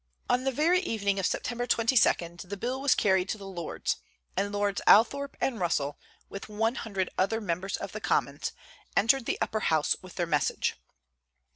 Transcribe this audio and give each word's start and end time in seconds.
On 0.31 0.45
the 0.45 0.51
very 0.51 0.79
evening 0.79 1.19
of 1.19 1.27
September 1.27 1.67
22 1.67 2.47
the 2.47 2.57
bill 2.57 2.81
was 2.81 2.95
carried 2.95 3.29
to 3.29 3.37
the 3.37 3.45
Lords, 3.45 3.97
and 4.35 4.51
Lords 4.51 4.81
Althorp 4.87 5.37
and 5.39 5.59
Russell, 5.59 5.99
with 6.27 6.49
one 6.49 6.73
hundred 6.73 7.11
other 7.19 7.39
members 7.39 7.77
of 7.77 7.91
the 7.91 8.01
Commons, 8.01 8.51
entered 8.97 9.27
the 9.27 9.37
Upper 9.41 9.59
House 9.59 9.95
with 10.01 10.15
their 10.15 10.25
message. 10.25 10.75